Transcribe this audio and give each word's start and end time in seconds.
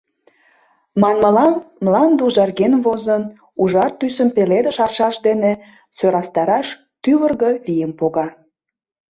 Манмыла, 1.01 1.47
мланде 1.85 2.21
ужарген 2.27 2.73
возын, 2.85 3.23
ужар 3.61 3.91
тӱсым 3.99 4.29
пеледыш 4.35 4.77
аршаш 4.85 5.15
дене 5.27 5.51
сӧрастараш 5.97 6.67
тӱвыргӧ 7.03 7.51
вийым 7.65 7.91
пога. 7.99 8.27